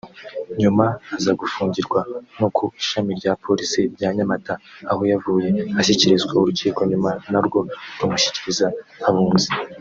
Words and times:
nyuma 0.61 0.85
aza 1.15 1.31
gufungirwa 1.41 1.99
no 2.39 2.47
ku 2.55 2.63
ishami 2.81 3.11
rya 3.19 3.33
Polisi 3.43 3.81
rya 3.95 4.09
Nyamata 4.17 4.53
aho 4.91 5.01
yavuye 5.11 5.47
ashyikirizwa 5.79 6.33
urukiko 6.41 6.79
nyuma 6.91 7.11
narwo 7.31 7.59
rumushyikiriza 7.99 8.67
Abunzi 9.07 9.49